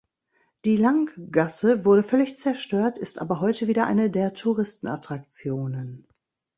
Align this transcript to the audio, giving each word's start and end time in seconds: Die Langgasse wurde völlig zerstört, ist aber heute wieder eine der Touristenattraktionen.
Die 0.65 0.77
Langgasse 0.77 1.85
wurde 1.85 2.01
völlig 2.01 2.35
zerstört, 2.35 2.97
ist 2.97 3.21
aber 3.21 3.39
heute 3.39 3.67
wieder 3.67 3.85
eine 3.85 4.09
der 4.09 4.33
Touristenattraktionen. 4.33 6.07